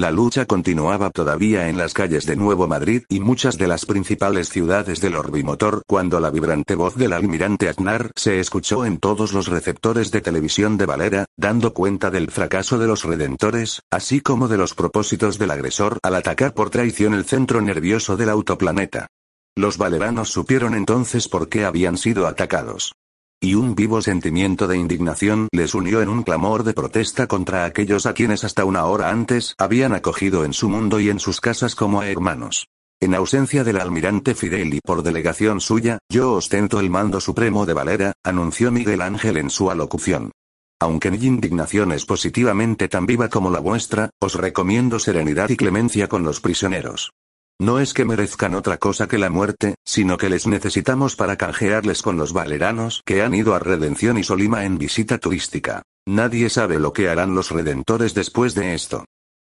[0.00, 4.48] La lucha continuaba todavía en las calles de Nuevo Madrid y muchas de las principales
[4.48, 9.48] ciudades del orbimotor cuando la vibrante voz del almirante Aznar se escuchó en todos los
[9.48, 14.56] receptores de televisión de Valera, dando cuenta del fracaso de los redentores, así como de
[14.56, 19.08] los propósitos del agresor al atacar por traición el centro nervioso del autoplaneta.
[19.54, 22.94] Los valeranos supieron entonces por qué habían sido atacados
[23.42, 28.04] y un vivo sentimiento de indignación les unió en un clamor de protesta contra aquellos
[28.04, 31.74] a quienes hasta una hora antes habían acogido en su mundo y en sus casas
[31.74, 32.68] como hermanos.
[33.00, 37.72] En ausencia del almirante Fidel y por delegación suya, yo ostento el mando supremo de
[37.72, 40.32] Valera, anunció Miguel Ángel en su alocución.
[40.78, 46.08] Aunque mi indignación es positivamente tan viva como la vuestra, os recomiendo serenidad y clemencia
[46.08, 47.12] con los prisioneros.
[47.60, 52.00] No es que merezcan otra cosa que la muerte, sino que les necesitamos para canjearles
[52.00, 55.82] con los valeranos que han ido a Redención y Solima en visita turística.
[56.08, 59.04] Nadie sabe lo que harán los redentores después de esto.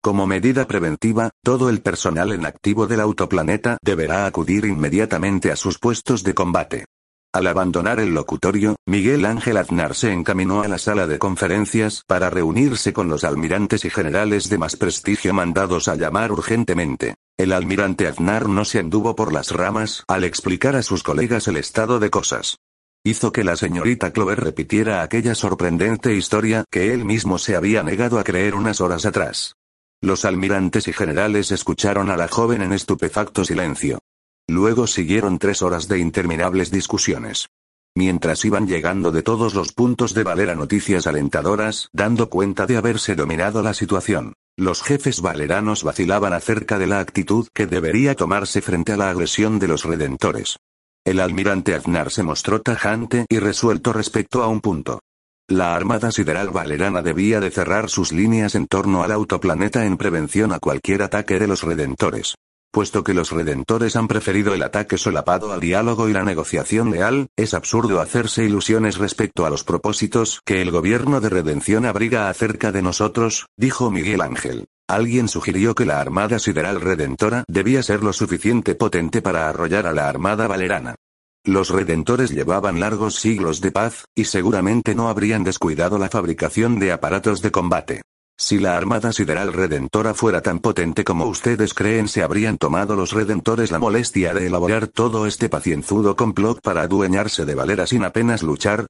[0.01, 5.77] Como medida preventiva, todo el personal en activo del autoplaneta deberá acudir inmediatamente a sus
[5.77, 6.85] puestos de combate.
[7.33, 12.29] Al abandonar el locutorio, Miguel Ángel Aznar se encaminó a la sala de conferencias para
[12.29, 17.15] reunirse con los almirantes y generales de más prestigio mandados a llamar urgentemente.
[17.37, 21.57] El almirante Aznar no se anduvo por las ramas al explicar a sus colegas el
[21.57, 22.57] estado de cosas.
[23.03, 28.17] Hizo que la señorita Clover repitiera aquella sorprendente historia que él mismo se había negado
[28.17, 29.53] a creer unas horas atrás.
[30.01, 33.99] Los almirantes y generales escucharon a la joven en estupefacto silencio.
[34.47, 37.49] Luego siguieron tres horas de interminables discusiones.
[37.95, 43.15] Mientras iban llegando de todos los puntos de Valera noticias alentadoras, dando cuenta de haberse
[43.15, 44.33] dominado la situación.
[44.59, 49.59] Los jefes valeranos vacilaban acerca de la actitud que debería tomarse frente a la agresión
[49.59, 50.57] de los redentores.
[51.05, 54.99] El almirante Aznar se mostró tajante y resuelto respecto a un punto.
[55.47, 60.51] La Armada Sideral Valerana debía de cerrar sus líneas en torno al autoplaneta en prevención
[60.51, 62.33] a cualquier ataque de los redentores.
[62.71, 67.27] Puesto que los redentores han preferido el ataque solapado al diálogo y la negociación leal,
[67.35, 72.71] es absurdo hacerse ilusiones respecto a los propósitos que el gobierno de redención abriga acerca
[72.71, 74.67] de nosotros, dijo Miguel Ángel.
[74.87, 79.91] Alguien sugirió que la Armada Sideral Redentora debía ser lo suficiente potente para arrollar a
[79.91, 80.95] la Armada Valerana.
[81.43, 86.91] Los redentores llevaban largos siglos de paz, y seguramente no habrían descuidado la fabricación de
[86.91, 88.01] aparatos de combate.
[88.39, 93.11] Si la Armada Sideral Redentora fuera tan potente como ustedes creen, se habrían tomado los
[93.11, 98.43] Redentores la molestia de elaborar todo este pacienzudo complot para adueñarse de Valera sin apenas
[98.43, 98.85] luchar?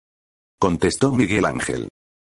[0.59, 1.88] Contestó Miguel Ángel.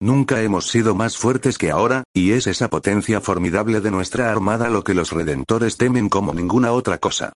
[0.00, 4.70] Nunca hemos sido más fuertes que ahora, y es esa potencia formidable de nuestra Armada
[4.70, 7.32] lo que los Redentores temen como ninguna otra cosa.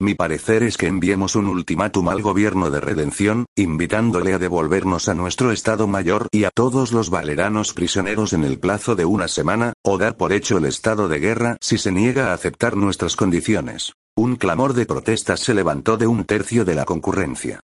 [0.00, 5.14] Mi parecer es que enviemos un ultimátum al gobierno de redención, invitándole a devolvernos a
[5.14, 9.72] nuestro Estado Mayor y a todos los valeranos prisioneros en el plazo de una semana,
[9.82, 13.92] o dar por hecho el estado de guerra si se niega a aceptar nuestras condiciones.
[14.16, 17.58] Un clamor de protestas se levantó de un tercio de la concurrencia.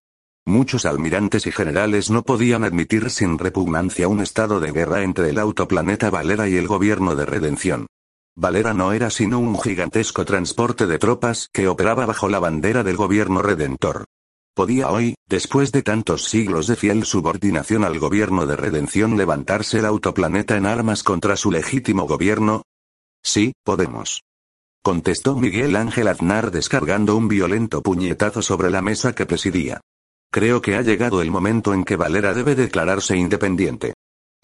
[0.45, 5.39] Muchos almirantes y generales no podían admitir sin repugnancia un estado de guerra entre el
[5.39, 7.87] autoplaneta Valera y el gobierno de redención.
[8.37, 12.97] Valera no era sino un gigantesco transporte de tropas que operaba bajo la bandera del
[12.97, 14.03] gobierno redentor.
[14.53, 19.85] ¿Podía hoy, después de tantos siglos de fiel subordinación al gobierno de redención, levantarse el
[19.85, 22.63] autoplaneta en armas contra su legítimo gobierno?
[23.23, 24.21] Sí, podemos.
[24.83, 29.79] Contestó Miguel Ángel Aznar descargando un violento puñetazo sobre la mesa que presidía.
[30.29, 33.94] Creo que ha llegado el momento en que Valera debe declararse independiente.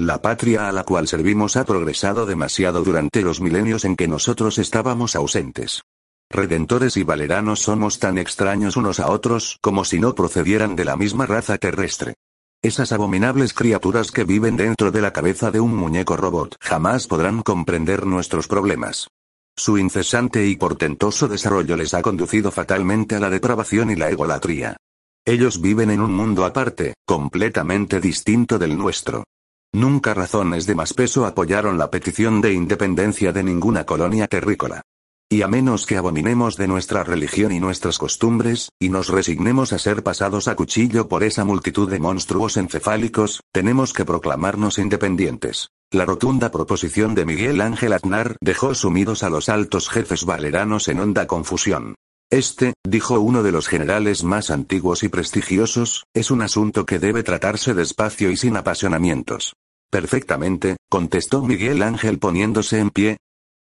[0.02, 4.58] La patria a la cual servimos ha progresado demasiado durante los milenios en que nosotros
[4.58, 5.84] estábamos ausentes.
[6.28, 10.96] Redentores y valeranos somos tan extraños unos a otros como si no procedieran de la
[10.96, 12.16] misma raza terrestre.
[12.64, 17.44] Esas abominables criaturas que viven dentro de la cabeza de un muñeco robot jamás podrán
[17.44, 19.08] comprender nuestros problemas.
[19.56, 24.78] Su incesante y portentoso desarrollo les ha conducido fatalmente a la depravación y la egolatría.
[25.26, 29.26] Ellos viven en un mundo aparte, completamente distinto del nuestro.
[29.74, 34.82] Nunca razones de más peso apoyaron la petición de independencia de ninguna colonia terrícola.
[35.30, 39.80] Y a menos que abominemos de nuestra religión y nuestras costumbres, y nos resignemos a
[39.80, 45.70] ser pasados a cuchillo por esa multitud de monstruos encefálicos, tenemos que proclamarnos independientes.
[45.90, 51.00] La rotunda proposición de Miguel Ángel Aznar dejó sumidos a los altos jefes valeranos en
[51.00, 51.96] honda confusión.
[52.30, 57.24] Este, dijo uno de los generales más antiguos y prestigiosos, es un asunto que debe
[57.24, 59.54] tratarse despacio y sin apasionamientos.
[59.92, 63.18] Perfectamente, contestó Miguel Ángel poniéndose en pie.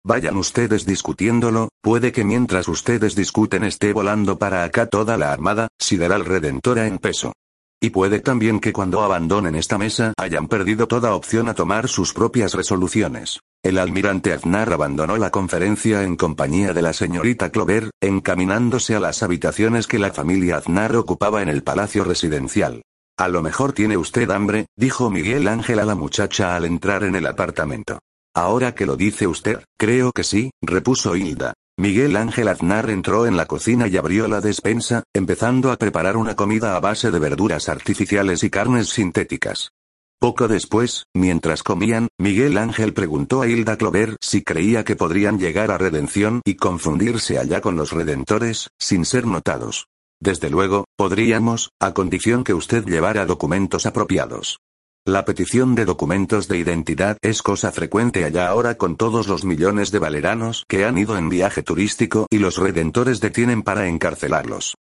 [0.06, 5.70] Vayan ustedes discutiéndolo, puede que mientras ustedes discuten esté volando para acá toda la armada,
[5.80, 7.34] sideral redentora en peso.
[7.82, 12.14] Y puede también que cuando abandonen esta mesa hayan perdido toda opción a tomar sus
[12.14, 13.40] propias resoluciones.
[13.64, 19.24] El almirante Aznar abandonó la conferencia en compañía de la señorita Clover, encaminándose a las
[19.24, 22.84] habitaciones que la familia Aznar ocupaba en el palacio residencial.
[23.20, 27.18] A lo mejor tiene usted hambre, dijo Miguel Ángel a la muchacha al entrar en
[27.18, 28.00] el apartamento.
[28.34, 31.54] Ahora que lo dice usted, creo que sí, repuso Hilda.
[31.78, 36.38] Miguel Ángel Aznar entró en la cocina y abrió la despensa, empezando a preparar una
[36.38, 39.72] comida a base de verduras artificiales y carnes sintéticas.
[40.18, 45.72] Poco después, mientras comían, Miguel Ángel preguntó a Hilda Clover si creía que podrían llegar
[45.72, 49.88] a redención y confundirse allá con los redentores, sin ser notados.
[50.22, 54.60] Desde luego, podríamos, a condición que usted llevara documentos apropiados.
[55.06, 59.92] La petición de documentos de identidad es cosa frecuente allá ahora con todos los millones
[59.92, 64.76] de valeranos que han ido en viaje turístico y los redentores detienen para encarcelarlos.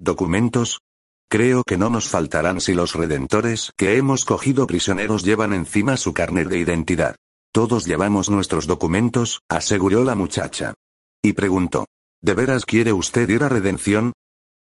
[0.00, 0.80] ¿Documentos?
[1.30, 6.12] Creo que no nos faltarán si los redentores que hemos cogido prisioneros llevan encima su
[6.12, 7.14] carnet de identidad.
[7.52, 10.74] Todos llevamos nuestros documentos, aseguró la muchacha.
[11.22, 11.86] Y preguntó.
[12.20, 14.12] ¿De veras quiere usted ir a redención?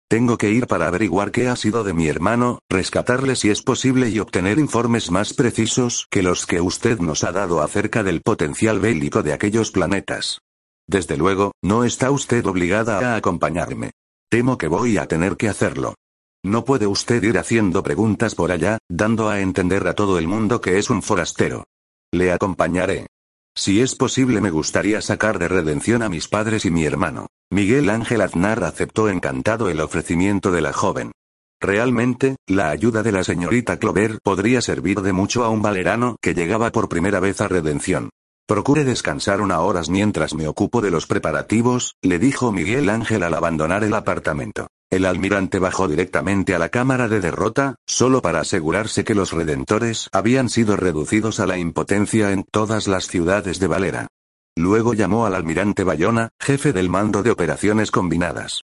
[0.09, 4.09] Tengo que ir para averiguar qué ha sido de mi hermano, rescatarle si es posible
[4.09, 8.79] y obtener informes más precisos que los que usted nos ha dado acerca del potencial
[8.79, 10.43] bélico de aquellos planetas.
[10.87, 13.91] Desde luego, no está usted obligada a acompañarme.
[14.31, 15.97] Temo que voy a tener que hacerlo.
[16.45, 20.61] No puede usted ir haciendo preguntas por allá, dando a entender a todo el mundo
[20.61, 21.65] que es un forastero.
[22.13, 23.09] Le acompañaré.
[23.57, 27.27] Si es posible me gustaría sacar de redención a mis padres y mi hermano.
[27.51, 31.13] Miguel Ángel Aznar aceptó encantado el ofrecimiento de la joven.
[31.61, 36.35] Realmente, la ayuda de la señorita Clover podría servir de mucho a un valerano que
[36.35, 38.11] llegaba por primera vez a redención.
[38.49, 43.35] Procure descansar una horas mientras me ocupo de los preparativos, le dijo Miguel Ángel al
[43.35, 44.67] abandonar el apartamento.
[44.91, 50.09] El almirante bajó directamente a la cámara de derrota, solo para asegurarse que los redentores
[50.13, 54.09] habían sido reducidos a la impotencia en todas las ciudades de Valera.
[54.57, 58.63] Luego llamó al almirante Bayona, jefe del mando de operaciones combinadas.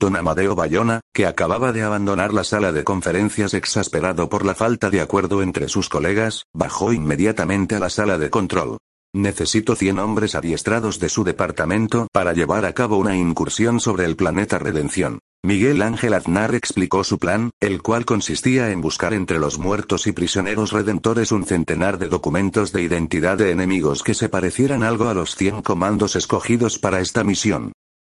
[0.00, 4.90] Don Amadeo Bayona, que acababa de abandonar la sala de conferencias exasperado por la falta
[4.90, 8.78] de acuerdo entre sus colegas, bajó inmediatamente a la sala de control.
[9.14, 14.16] Necesito 100 hombres adiestrados de su departamento para llevar a cabo una incursión sobre el
[14.16, 15.20] planeta Redención.
[15.44, 20.12] Miguel Ángel Aznar explicó su plan, el cual consistía en buscar entre los muertos y
[20.12, 25.12] prisioneros redentores un centenar de documentos de identidad de enemigos que se parecieran algo a
[25.12, 27.72] los 100 comandos escogidos para esta misión.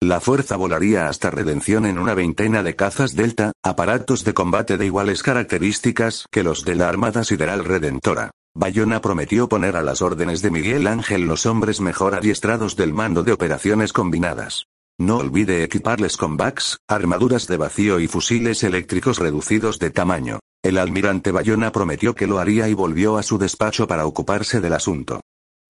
[0.02, 4.84] La fuerza volaría hasta redención en una veintena de cazas Delta, aparatos de combate de
[4.84, 8.32] iguales características que los de la Armada Sideral Redentora.
[8.54, 13.22] Bayona prometió poner a las órdenes de Miguel Ángel los hombres mejor adiestrados del mando
[13.22, 14.66] de operaciones combinadas.
[14.98, 20.38] No olvide equiparles con backs, armaduras de vacío y fusiles eléctricos reducidos de tamaño.
[20.62, 24.72] El almirante Bayona prometió que lo haría y volvió a su despacho para ocuparse del
[24.72, 25.20] asunto.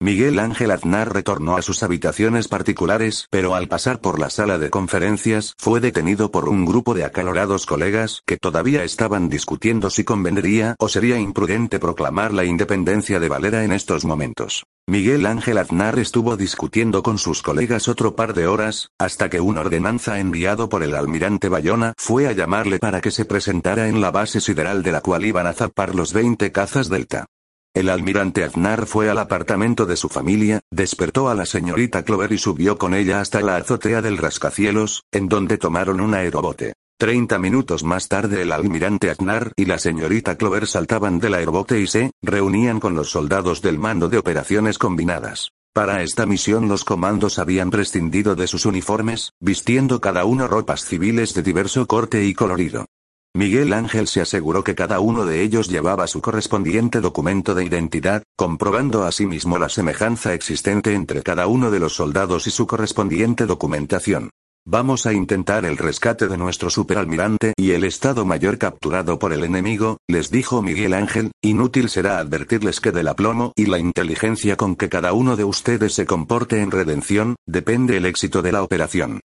[0.01, 4.69] Miguel Ángel Aznar retornó a sus habitaciones particulares, pero al pasar por la sala de
[4.69, 10.75] conferencias fue detenido por un grupo de acalorados colegas que todavía estaban discutiendo si convendría
[10.79, 14.65] o sería imprudente proclamar la independencia de Valera en estos momentos.
[14.85, 19.57] Miguel Ángel Aznar estuvo discutiendo con sus colegas otro par de horas, hasta que un
[19.57, 24.11] ordenanza enviado por el almirante Bayona fue a llamarle para que se presentara en la
[24.11, 27.27] base sideral de la cual iban a zapar los 20 cazas Delta.
[27.75, 32.37] El almirante Aznar fue al apartamento de su familia, despertó a la señorita Clover y
[32.37, 36.71] subió con ella hasta la azotea del rascacielos, en donde tomaron un aerobote.
[36.97, 41.87] Treinta minutos más tarde el almirante Aznar y la señorita Clover saltaban del aerobote y
[41.87, 45.49] se reunían con los soldados del mando de operaciones combinadas.
[45.73, 51.33] Para esta misión los comandos habían prescindido de sus uniformes, vistiendo cada uno ropas civiles
[51.33, 52.85] de diverso corte y colorido.
[53.35, 58.23] Miguel Ángel se aseguró que cada uno de ellos llevaba su correspondiente documento de identidad,
[58.37, 64.29] comprobando asimismo la semejanza existente entre cada uno de los soldados y su correspondiente documentación.
[64.65, 69.43] Vamos a intentar el rescate de nuestro superalmirante y el Estado Mayor capturado por el
[69.43, 74.77] enemigo, les dijo Miguel Ángel, inútil será advertirles que del aplomo y la inteligencia con
[74.77, 79.19] que cada uno de ustedes se comporte en redención, depende el éxito de la operación.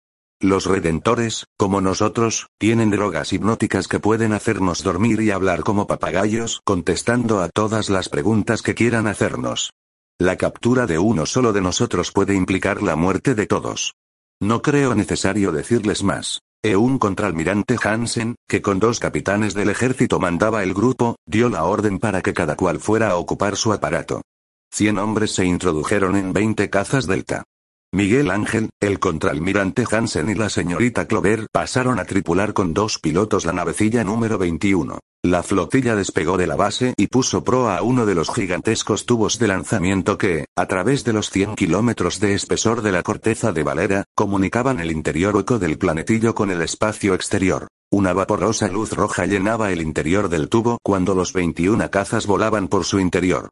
[0.40, 6.60] Los redentores, como nosotros, tienen drogas hipnóticas que pueden hacernos dormir y hablar como papagayos,
[6.64, 9.70] contestando a todas las preguntas que quieran hacernos.
[10.18, 13.94] La captura de uno solo de nosotros puede implicar la muerte de todos.
[14.38, 16.42] No creo necesario decirles más.
[16.62, 21.64] E un contraalmirante Hansen, que con dos capitanes del ejército mandaba el grupo, dio la
[21.64, 24.20] orden para que cada cual fuera a ocupar su aparato.
[24.70, 27.44] Cien hombres se introdujeron en 20 cazas Delta.
[27.92, 33.44] Miguel Ángel, el contraalmirante Hansen y la señorita Clover pasaron a tripular con dos pilotos
[33.46, 34.98] la navecilla número 21.
[35.24, 39.38] La flotilla despegó de la base y puso proa a uno de los gigantescos tubos
[39.38, 43.62] de lanzamiento que, a través de los 100 kilómetros de espesor de la corteza de
[43.62, 47.68] Valera, comunicaban el interior hueco del planetillo con el espacio exterior.
[47.90, 52.84] Una vaporosa luz roja llenaba el interior del tubo cuando los 21 cazas volaban por
[52.84, 53.48] su interior.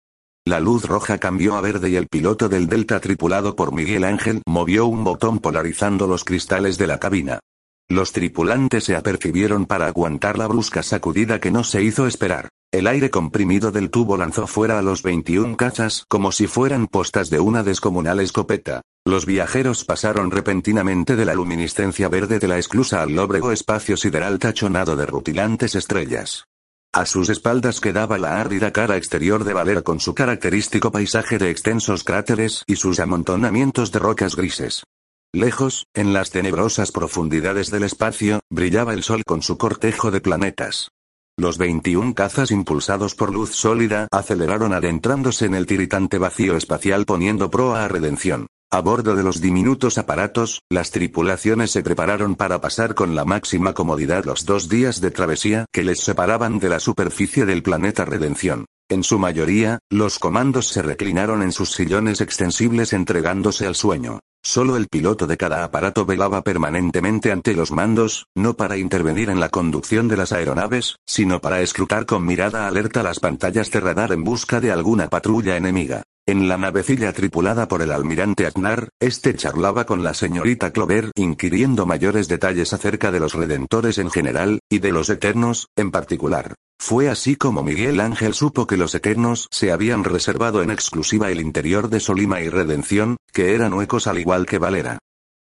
[0.46, 4.42] La luz roja cambió a verde y el piloto del Delta tripulado por Miguel Ángel
[4.44, 7.40] movió un botón polarizando los cristales de la cabina.
[7.88, 12.50] Los tripulantes se apercibieron para aguantar la brusca sacudida que no se hizo esperar.
[12.70, 17.30] El aire comprimido del tubo lanzó fuera a los 21 cachas como si fueran postas
[17.30, 18.82] de una descomunal escopeta.
[19.06, 24.38] Los viajeros pasaron repentinamente de la luminiscencia verde de la esclusa al lóbrego espacio sideral
[24.38, 26.44] tachonado de rutilantes estrellas.
[26.94, 31.50] A sus espaldas quedaba la árida cara exterior de Valera con su característico paisaje de
[31.50, 34.84] extensos cráteres y sus amontonamientos de rocas grises.
[35.32, 40.92] Lejos, en las tenebrosas profundidades del espacio, brillaba el sol con su cortejo de planetas.
[41.36, 47.50] Los 21 cazas impulsados por luz sólida aceleraron adentrándose en el tiritante vacío espacial poniendo
[47.50, 48.46] proa a redención.
[48.70, 53.72] A bordo de los diminutos aparatos, las tripulaciones se prepararon para pasar con la máxima
[53.72, 58.66] comodidad los dos días de travesía que les separaban de la superficie del planeta Redención.
[58.90, 64.20] En su mayoría, los comandos se reclinaron en sus sillones extensibles entregándose al sueño.
[64.42, 69.40] Solo el piloto de cada aparato velaba permanentemente ante los mandos, no para intervenir en
[69.40, 74.12] la conducción de las aeronaves, sino para escrutar con mirada alerta las pantallas de radar
[74.12, 76.02] en busca de alguna patrulla enemiga.
[76.26, 81.84] En la navecilla tripulada por el almirante Agnar, este charlaba con la señorita Clover inquiriendo
[81.84, 86.54] mayores detalles acerca de los redentores en general, y de los eternos, en particular.
[86.78, 91.42] Fue así como Miguel Ángel supo que los eternos se habían reservado en exclusiva el
[91.42, 95.00] interior de Solima y Redención, que eran huecos al igual que Valera.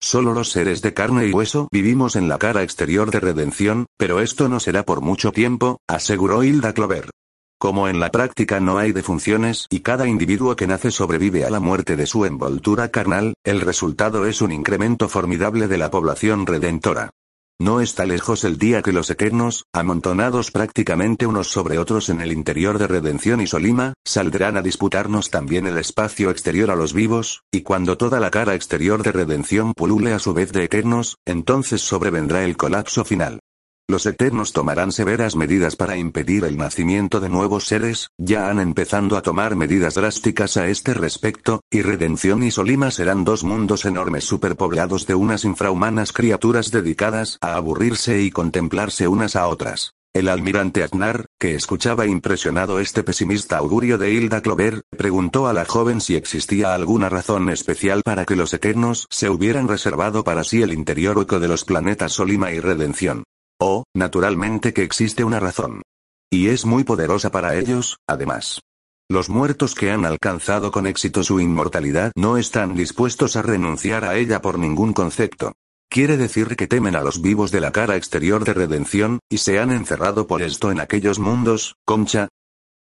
[0.02, 4.20] Solo los seres de carne y hueso vivimos en la cara exterior de Redención, pero
[4.20, 7.12] esto no será por mucho tiempo, aseguró Hilda Clover.
[7.58, 11.62] Como en la práctica no hay defunciones y cada individuo que nace sobrevive a la
[11.62, 17.12] muerte de su envoltura carnal, el resultado es un incremento formidable de la población redentora.
[17.58, 22.34] No está lejos el día que los eternos, amontonados prácticamente unos sobre otros en el
[22.34, 27.44] interior de Redención y Solima, saldrán a disputarnos también el espacio exterior a los vivos,
[27.54, 31.80] y cuando toda la cara exterior de Redención pulule a su vez de eternos, entonces
[31.80, 33.40] sobrevendrá el colapso final.
[33.88, 39.16] Los Eternos tomarán severas medidas para impedir el nacimiento de nuevos seres, ya han empezando
[39.16, 44.24] a tomar medidas drásticas a este respecto, y Redención y Solima serán dos mundos enormes
[44.24, 49.94] superpoblados de unas infrahumanas criaturas dedicadas a aburrirse y contemplarse unas a otras.
[50.16, 55.66] El almirante Agnar, que escuchaba impresionado este pesimista augurio de Hilda Clover, preguntó a la
[55.66, 60.64] joven si existía alguna razón especial para que los Eternos se hubieran reservado para sí
[60.64, 63.26] el interior hueco de los planetas Solima y Redención.
[63.60, 65.82] Oh, naturalmente que existe una razón.
[66.30, 68.62] Y es muy poderosa para ellos, además.
[69.10, 74.16] Los muertos que han alcanzado con éxito su inmortalidad no están dispuestos a renunciar a
[74.18, 75.54] ella por ningún concepto.
[75.90, 79.60] Quiere decir que temen a los vivos de la cara exterior de redención, y se
[79.60, 82.28] han encerrado por esto en aquellos mundos, Concha.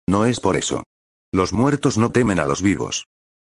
[0.08, 0.84] No es por eso.
[1.32, 3.06] Los muertos no temen a los vivos.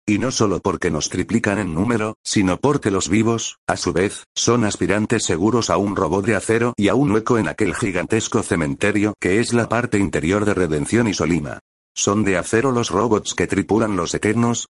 [0.09, 4.23] Y no solo porque nos triplican en número, sino porque los vivos, a su vez,
[4.33, 8.41] son aspirantes seguros a un robot de acero y a un hueco en aquel gigantesco
[8.41, 11.59] cementerio que es la parte interior de Redención y Solima.
[11.93, 14.67] ¿Son de acero los robots que tripulan los Eternos?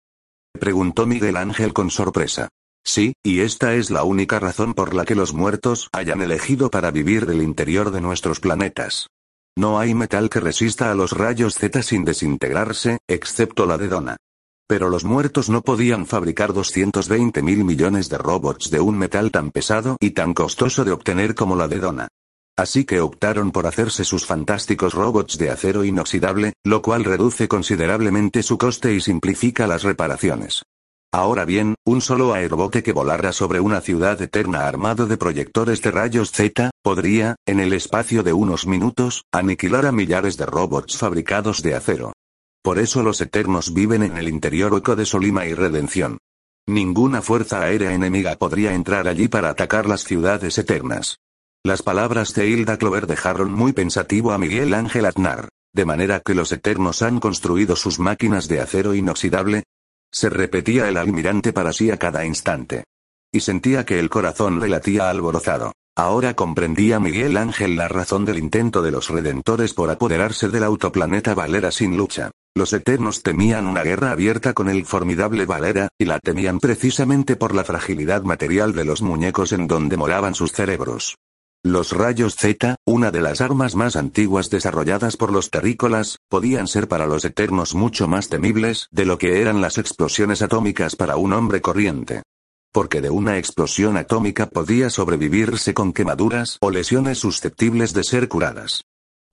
[0.52, 2.48] Preguntó Miguel Ángel con sorpresa.
[2.84, 6.92] Sí, y esta es la única razón por la que los muertos hayan elegido para
[6.92, 9.08] vivir del interior de nuestros planetas.
[9.56, 14.16] No hay metal que resista a los rayos Z sin desintegrarse, excepto la de Dona.
[14.66, 19.50] Pero los muertos no podían fabricar 220 mil millones de robots de un metal tan
[19.50, 22.08] pesado y tan costoso de obtener como la de Donna.
[22.56, 28.42] Así que optaron por hacerse sus fantásticos robots de acero inoxidable, lo cual reduce considerablemente
[28.42, 30.62] su coste y simplifica las reparaciones.
[31.12, 35.90] Ahora bien, un solo aerobote que volara sobre una ciudad eterna armado de proyectores de
[35.90, 41.62] rayos Z, podría, en el espacio de unos minutos, aniquilar a millares de robots fabricados
[41.62, 42.12] de acero.
[42.64, 46.16] Por eso los Eternos viven en el interior hueco de Solima y Redención.
[46.66, 51.18] Ninguna fuerza aérea enemiga podría entrar allí para atacar las ciudades eternas.
[51.62, 55.50] Las palabras de Hilda Clover dejaron muy pensativo a Miguel Ángel Aznar.
[55.74, 59.64] De manera que los Eternos han construido sus máquinas de acero inoxidable.
[60.10, 62.84] se repetía el almirante para sí a cada instante.
[63.30, 65.72] Y sentía que el corazón le latía alborozado.
[65.94, 71.34] Ahora comprendía Miguel Ángel la razón del intento de los redentores por apoderarse del autoplaneta
[71.34, 72.30] Valera sin lucha.
[72.56, 77.52] Los Eternos temían una guerra abierta con el formidable Valera, y la temían precisamente por
[77.52, 81.16] la fragilidad material de los muñecos en donde moraban sus cerebros.
[81.64, 86.86] Los rayos Z, una de las armas más antiguas desarrolladas por los terrícolas, podían ser
[86.86, 91.32] para los Eternos mucho más temibles de lo que eran las explosiones atómicas para un
[91.32, 92.22] hombre corriente
[92.74, 98.83] porque de una explosión atómica podía sobrevivirse con quemaduras o lesiones susceptibles de ser curadas.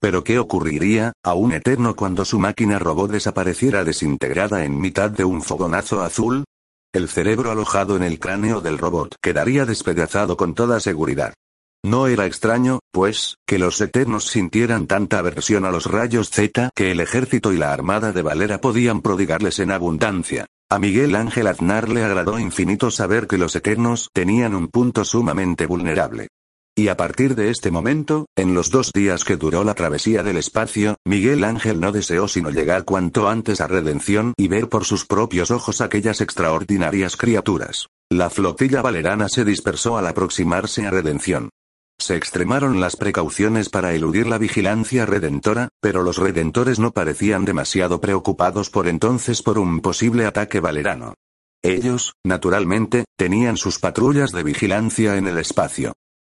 [0.02, 5.24] Pero ¿qué ocurriría, a un eterno cuando su máquina robot desapareciera desintegrada en mitad de
[5.24, 6.42] un fogonazo azul?
[6.92, 11.34] El cerebro alojado en el cráneo del robot quedaría despedazado con toda seguridad.
[11.84, 16.90] No era extraño, pues, que los Eternos sintieran tanta aversión a los rayos Z que
[16.90, 20.46] el ejército y la armada de Valera podían prodigarles en abundancia.
[20.68, 25.64] A Miguel Ángel Aznar le agradó infinito saber que los Eternos tenían un punto sumamente
[25.66, 26.26] vulnerable.
[26.74, 30.38] Y a partir de este momento, en los dos días que duró la travesía del
[30.38, 35.04] espacio, Miguel Ángel no deseó sino llegar cuanto antes a Redención y ver por sus
[35.04, 37.88] propios ojos aquellas extraordinarias criaturas.
[38.10, 41.50] La flotilla valerana se dispersó al aproximarse a Redención.
[42.00, 48.00] Se extremaron las precauciones para eludir la vigilancia redentora, pero los redentores no parecían demasiado
[48.00, 51.12] preocupados por entonces por un posible ataque valerano.
[51.62, 55.92] Ellos, naturalmente, tenían sus patrullas de vigilancia en el espacio.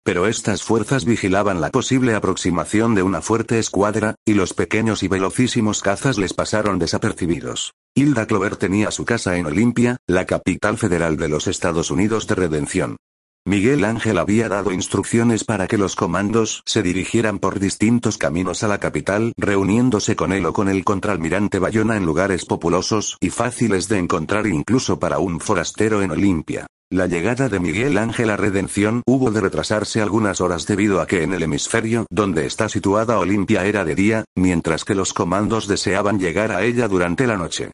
[0.06, 5.08] Pero estas fuerzas vigilaban la posible aproximación de una fuerte escuadra, y los pequeños y
[5.08, 7.74] velocísimos cazas les pasaron desapercibidos.
[7.96, 12.36] Hilda Clover tenía su casa en Olimpia, la capital federal de los Estados Unidos de
[12.36, 12.98] Redención.
[13.46, 18.70] Miguel Ángel había dado instrucciones para que los comandos se dirigieran por distintos caminos a
[18.70, 23.90] la capital, reuniéndose con él o con el contraalmirante Bayona en lugares populosos y fáciles
[23.90, 26.68] de encontrar incluso para un forastero en Olimpia.
[26.90, 31.24] La llegada de Miguel Ángel a Redención hubo de retrasarse algunas horas debido a que
[31.24, 36.18] en el hemisferio donde está situada Olimpia era de día, mientras que los comandos deseaban
[36.18, 37.72] llegar a ella durante la noche.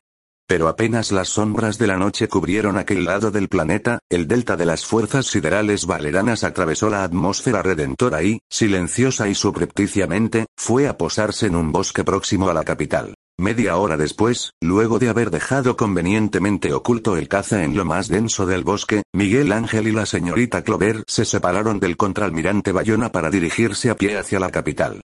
[0.50, 4.66] Pero apenas las sombras de la noche cubrieron aquel lado del planeta, el delta de
[4.66, 11.46] las fuerzas siderales valeranas atravesó la atmósfera redentora y, silenciosa y subrepticiamente, fue a posarse
[11.46, 13.14] en un bosque próximo a la capital.
[13.38, 18.48] Media hora después, luego de haber dejado convenientemente oculto el caza en lo más denso
[18.48, 23.92] del bosque, Miguel Ángel y la señorita Clover se separaron del contraalmirante Bayona para dirigirse
[23.92, 25.02] a pie hacia la capital.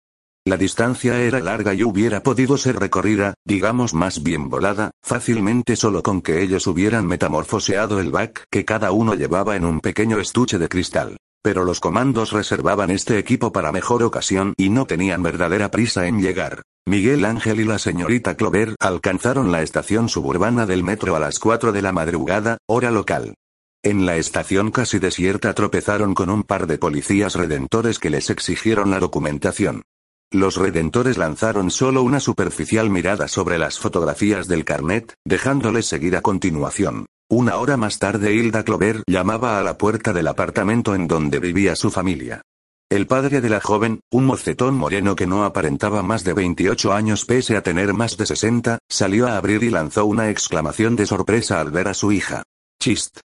[0.47, 6.03] La distancia era larga y hubiera podido ser recorrida, digamos más bien volada, fácilmente solo
[6.03, 10.59] con que ellos hubieran metamorfoseado el back que cada uno llevaba en un pequeño estuche
[10.59, 11.17] de cristal.
[11.41, 16.21] Pero los comandos reservaban este equipo para mejor ocasión y no tenían verdadera prisa en
[16.21, 16.61] llegar.
[16.85, 21.71] Miguel Ángel y la señorita Clover alcanzaron la estación suburbana del metro a las 4
[21.71, 23.33] de la madrugada, hora local.
[23.81, 28.91] En la estación casi desierta tropezaron con un par de policías redentores que les exigieron
[28.91, 29.81] la documentación.
[30.35, 36.21] Los redentores lanzaron solo una superficial mirada sobre las fotografías del carnet, dejándoles seguir a
[36.21, 37.05] continuación.
[37.29, 41.77] Una hora más tarde Hilda Clover llamaba a la puerta del apartamento en donde vivía
[41.77, 42.41] su familia.
[42.89, 47.23] El padre de la joven, un mocetón moreno que no aparentaba más de 28 años
[47.23, 51.61] pese a tener más de 60, salió a abrir y lanzó una exclamación de sorpresa
[51.61, 52.43] al ver a su hija.
[52.77, 53.21] Chist.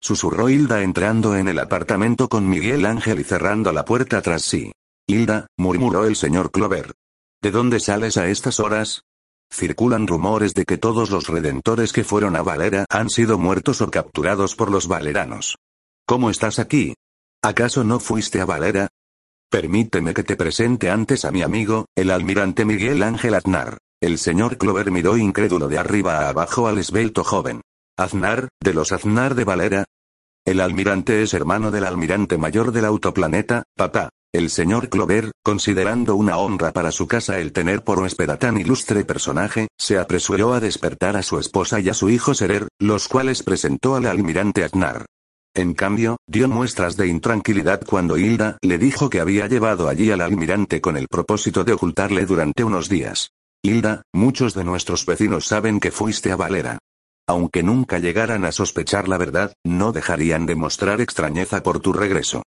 [0.00, 4.70] Susurró Hilda entrando en el apartamento con Miguel Ángel y cerrando la puerta tras sí.
[5.06, 6.94] Hilda, murmuró el señor Clover.
[7.42, 9.02] ¿De dónde sales a estas horas?
[9.50, 13.90] Circulan rumores de que todos los redentores que fueron a Valera han sido muertos o
[13.90, 15.58] capturados por los valeranos.
[16.06, 16.94] ¿Cómo estás aquí?
[17.42, 18.88] ¿Acaso no fuiste a Valera?
[19.50, 23.78] Permíteme que te presente antes a mi amigo, el almirante Miguel Ángel Aznar.
[24.00, 27.60] El señor Clover miró incrédulo de arriba a abajo al esbelto joven.
[27.96, 29.84] Aznar, de los Aznar de Valera.
[30.46, 34.10] El almirante es hermano del almirante mayor del autoplaneta, papá.
[34.34, 39.04] El señor Clover, considerando una honra para su casa el tener por huésped tan ilustre
[39.04, 43.44] personaje, se apresuró a despertar a su esposa y a su hijo Serer, los cuales
[43.44, 45.06] presentó al almirante Aznar.
[45.54, 50.20] En cambio, dio muestras de intranquilidad cuando Hilda le dijo que había llevado allí al
[50.20, 53.30] almirante con el propósito de ocultarle durante unos días.
[53.62, 56.78] Hilda, muchos de nuestros vecinos saben que fuiste a Valera.
[57.28, 62.42] Aunque nunca llegaran a sospechar la verdad, no dejarían de mostrar extrañeza por tu regreso.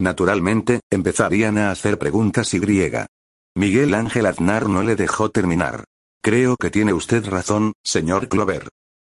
[0.00, 3.06] Naturalmente, empezarían a hacer preguntas y griega.
[3.54, 5.84] Miguel Ángel Aznar no le dejó terminar.
[6.22, 8.68] Creo que tiene usted razón, señor Clover.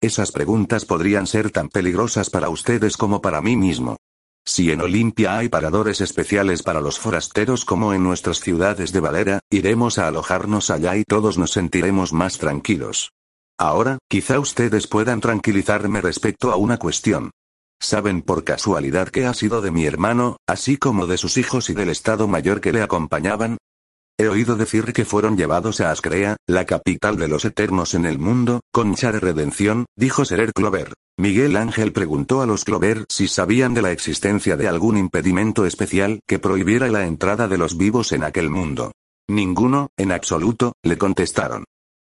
[0.02, 3.96] Esas preguntas podrían ser tan peligrosas para ustedes como para mí mismo.
[4.44, 9.40] Si en Olimpia hay paradores especiales para los forasteros como en nuestras ciudades de Valera,
[9.50, 13.10] iremos a alojarnos allá y todos nos sentiremos más tranquilos.
[13.58, 17.30] Ahora, quizá ustedes puedan tranquilizarme respecto a una cuestión.
[17.80, 21.74] ¿Saben por casualidad qué ha sido de mi hermano, así como de sus hijos y
[21.74, 23.58] del Estado Mayor que le acompañaban?
[24.18, 28.18] He oído decir que fueron llevados a Ascrea, la capital de los Eternos en el
[28.18, 30.94] mundo, concha de redención, dijo Serer Clover.
[31.18, 36.20] Miguel Ángel preguntó a los Clover si sabían de la existencia de algún impedimento especial
[36.26, 38.92] que prohibiera la entrada de los vivos en aquel mundo.
[39.28, 41.64] Ninguno, en absoluto, le contestaron.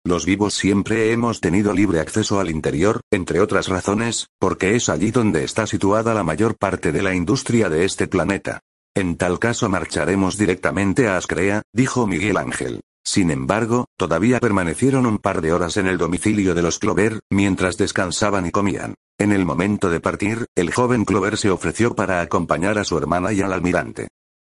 [0.07, 5.11] Los vivos siempre hemos tenido libre acceso al interior, entre otras razones, porque es allí
[5.11, 8.61] donde está situada la mayor parte de la industria de este planeta.
[8.95, 12.79] En tal caso marcharemos directamente a Ascrea, dijo Miguel Ángel.
[13.03, 17.75] Sin embargo, todavía permanecieron un par de horas en el domicilio de los Clover, mientras
[17.75, 18.93] descansaban y comían.
[19.19, 23.33] En el momento de partir, el joven Clover se ofreció para acompañar a su hermana
[23.33, 24.07] y al almirante.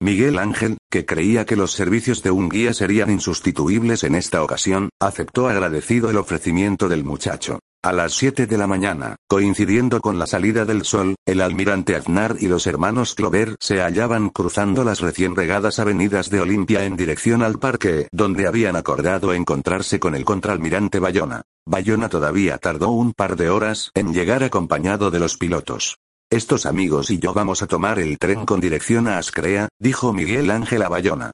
[0.02, 4.90] Miguel Ángel, que creía que los servicios de un guía serían insustituibles en esta ocasión,
[5.00, 7.60] aceptó agradecido el ofrecimiento del muchacho.
[7.84, 12.38] A las 7 de la mañana, coincidiendo con la salida del sol, el almirante Aznar
[12.40, 17.44] y los hermanos Clover se hallaban cruzando las recién regadas avenidas de Olimpia en dirección
[17.44, 21.44] al parque, donde habían acordado encontrarse con el contraalmirante Bayona.
[21.68, 25.98] Bayona todavía tardó un par de horas en llegar acompañado de los pilotos.
[26.32, 30.50] Estos amigos y yo vamos a tomar el tren con dirección a Ascrea, dijo Miguel
[30.50, 31.32] Ángel a Bayona.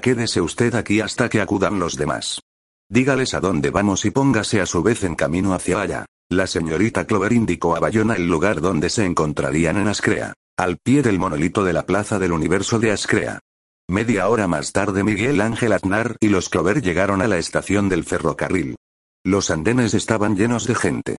[0.00, 2.40] Quédese usted aquí hasta que acudan los demás.
[2.88, 6.06] Dígales a dónde vamos y póngase a su vez en camino hacia allá.
[6.30, 10.32] La señorita Clover indicó a Bayona el lugar donde se encontrarían en Ascrea.
[10.56, 13.40] Al pie del monolito de la plaza del universo de Ascrea.
[13.88, 18.04] Media hora más tarde Miguel Ángel Aznar y los Clover llegaron a la estación del
[18.04, 18.76] ferrocarril.
[19.24, 21.16] Los andenes estaban llenos de gente.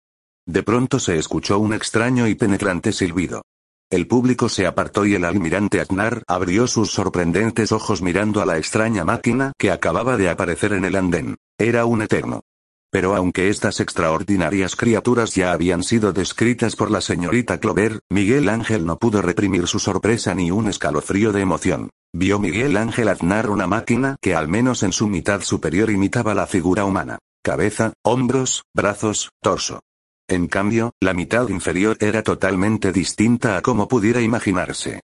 [0.48, 3.42] De pronto se escuchó un extraño y penetrante silbido.
[3.90, 8.58] El público se apartó y el almirante Aznar abrió sus sorprendentes ojos mirando a la
[8.58, 11.36] extraña máquina que acababa de aparecer en el andén.
[11.58, 12.42] Era un eterno.
[12.90, 18.86] Pero aunque estas extraordinarias criaturas ya habían sido descritas por la señorita Clover, Miguel Ángel
[18.86, 21.90] no pudo reprimir su sorpresa ni un escalofrío de emoción.
[22.14, 26.48] Vio Miguel Ángel Aznar una máquina que al menos en su mitad superior imitaba la
[26.48, 27.20] figura humana.
[27.44, 29.82] Cabeza, hombros, brazos, torso.
[30.30, 35.00] En cambio, la mitad inferior era totalmente distinta a como pudiera imaginarse.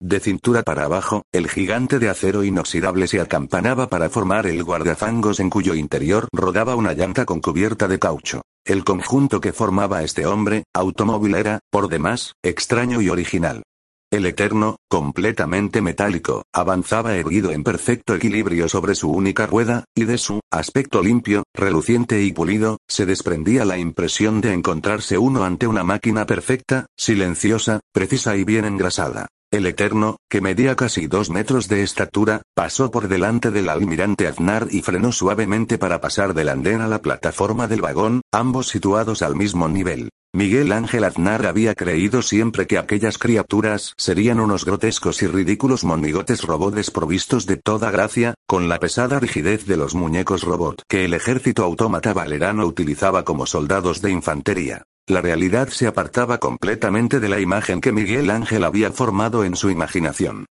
[0.00, 5.40] De cintura para abajo, el gigante de acero inoxidable se acampanaba para formar el guardafangos
[5.40, 8.42] en cuyo interior rodaba una llanta con cubierta de caucho.
[8.64, 13.64] El conjunto que formaba este hombre, automóvil era, por demás, extraño y original.
[14.10, 20.16] El Eterno, completamente metálico, avanzaba erguido en perfecto equilibrio sobre su única rueda, y de
[20.16, 25.84] su aspecto limpio, reluciente y pulido, se desprendía la impresión de encontrarse uno ante una
[25.84, 29.26] máquina perfecta, silenciosa, precisa y bien engrasada.
[29.50, 34.68] El Eterno, que medía casi dos metros de estatura, pasó por delante del almirante Aznar
[34.70, 39.36] y frenó suavemente para pasar del andén a la plataforma del vagón, ambos situados al
[39.36, 40.08] mismo nivel.
[40.38, 46.42] Miguel Ángel Aznar había creído siempre que aquellas criaturas serían unos grotescos y ridículos monigotes
[46.42, 51.14] robots provistos de toda gracia, con la pesada rigidez de los muñecos robot que el
[51.14, 54.84] ejército autómata valerano utilizaba como soldados de infantería.
[55.08, 59.70] La realidad se apartaba completamente de la imagen que Miguel Ángel había formado en su
[59.70, 60.46] imaginación.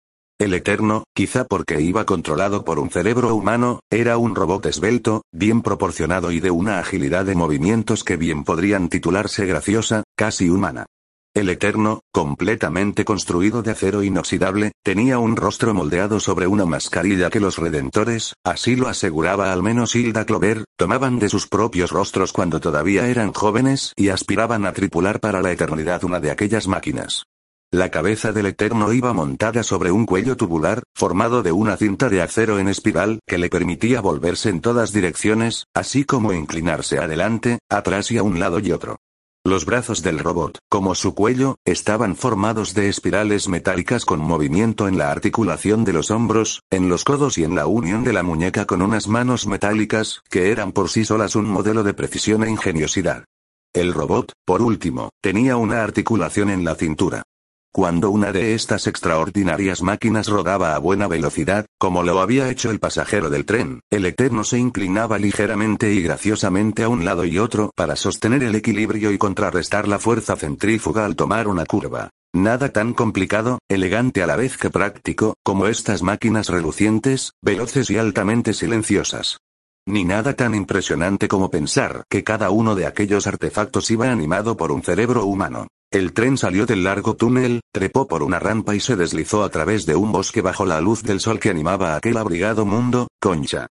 [0.44, 5.62] El Eterno, quizá porque iba controlado por un cerebro humano, era un robot esbelto, bien
[5.62, 10.86] proporcionado y de una agilidad de movimientos que bien podrían titularse graciosa, casi humana.
[11.34, 17.40] El Eterno, completamente construido de acero inoxidable, tenía un rostro moldeado sobre una mascarilla que
[17.40, 22.60] los redentores, así lo aseguraba al menos Hilda Clover, tomaban de sus propios rostros cuando
[22.60, 27.24] todavía eran jóvenes y aspiraban a tripular para la eternidad una de aquellas máquinas.
[27.74, 32.22] La cabeza del Eterno iba montada sobre un cuello tubular, formado de una cinta de
[32.22, 38.12] acero en espiral que le permitía volverse en todas direcciones, así como inclinarse adelante, atrás
[38.12, 38.98] y a un lado y otro.
[39.44, 45.00] Los brazos del robot, como su cuello, estaban formados de espirales metálicas con movimiento en
[45.00, 48.66] la articulación de los hombros, en los codos y en la unión de la muñeca
[48.68, 53.26] con unas manos metálicas, que eran por sí solas un modelo de precisión e ingeniosidad.
[53.74, 57.24] El robot, por último, tenía una articulación en la cintura.
[57.76, 62.80] Cuando una de estas extraordinarias máquinas rodaba a buena velocidad, como lo había hecho el
[62.80, 67.72] pasajero del tren, el Eterno se inclinaba ligeramente y graciosamente a un lado y otro
[67.76, 72.12] para sostener el equilibrio y contrarrestar la fuerza centrífuga al tomar una curva.
[72.32, 77.98] Nada tan complicado, elegante a la vez que práctico, como estas máquinas relucientes, veloces y
[77.98, 79.40] altamente silenciosas.
[79.88, 84.72] Ni nada tan impresionante como pensar que cada uno de aquellos artefactos iba animado por
[84.72, 85.68] un cerebro humano.
[85.94, 89.86] El tren salió del largo túnel, trepó por una rampa y se deslizó a través
[89.86, 93.68] de un bosque bajo la luz del sol que animaba aquel abrigado mundo, Concha.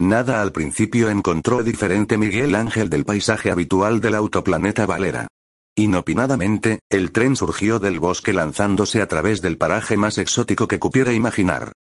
[0.00, 5.28] Nada al principio encontró diferente Miguel Ángel del paisaje habitual del autoplaneta Valera.
[5.76, 11.12] Inopinadamente, el tren surgió del bosque lanzándose a través del paraje más exótico que cupiera
[11.12, 11.72] imaginar.